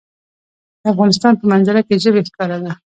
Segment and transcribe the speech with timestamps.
[0.81, 2.71] د افغانستان په منظره کې ژبې ښکاره ده.